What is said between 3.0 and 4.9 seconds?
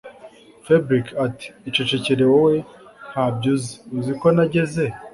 ntabyo uzi uziko nageze